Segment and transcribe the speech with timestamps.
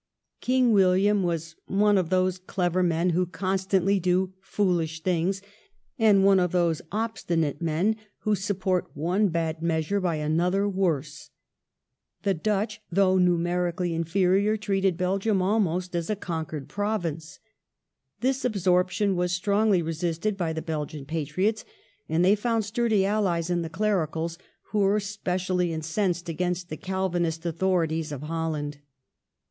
[0.39, 5.43] King William was" one of those clever men who constantly do foolish things,
[5.99, 11.29] and one of those obstinate men who support one bad measure by another worse
[12.21, 17.37] ".^ The Dutch, though numerically inferior,^ treated Belgium almost as a conquered province.
[18.21, 21.63] This absorption was strongly resisted by the Belgian patriots,
[22.09, 24.39] and they found sturdy allies in the Clericals,
[24.69, 28.79] who were specially incensed against the Calvinist authorities of Holland.